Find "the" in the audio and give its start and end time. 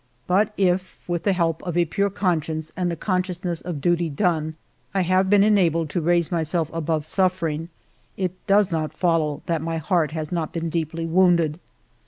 1.25-1.31, 2.89-2.95